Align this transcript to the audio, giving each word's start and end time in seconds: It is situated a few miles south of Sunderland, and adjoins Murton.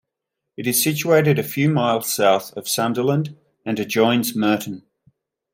It 0.57 0.65
is 0.65 0.81
situated 0.81 1.37
a 1.37 1.43
few 1.43 1.69
miles 1.69 2.11
south 2.11 2.57
of 2.57 2.67
Sunderland, 2.67 3.37
and 3.67 3.79
adjoins 3.79 4.35
Murton. 4.35 4.81